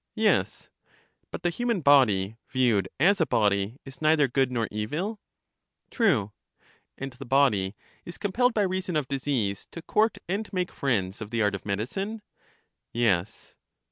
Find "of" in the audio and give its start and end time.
8.95-9.07, 11.21-11.29, 11.53-11.67